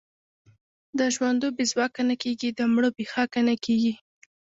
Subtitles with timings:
[0.97, 3.93] د ژوندو بې ځواکه نه کېږي، د مړو بې خاکه نه کېږي.